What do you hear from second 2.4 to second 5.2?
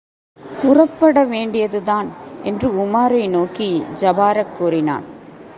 என்று உமாரை நோக்கி ஜபாரக் கூறினான்.